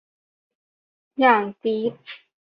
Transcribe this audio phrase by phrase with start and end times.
[1.19, 1.93] อย่างจี๊ด